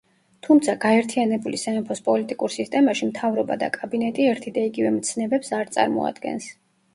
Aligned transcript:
თუმცა, 0.45 0.73
გაერთიანებული 0.85 1.59
სამეფოს 1.63 2.01
პოლიტიკურ 2.07 2.53
სისტემაში, 2.55 3.09
მთავრობა 3.11 3.59
და 3.65 3.69
კაბინეტი 3.77 4.27
ერთი 4.31 4.55
და 4.57 4.65
იგივე 4.71 4.95
მცნებებს 4.97 5.55
არ 5.61 5.71
წარმოადგენს. 5.79 6.51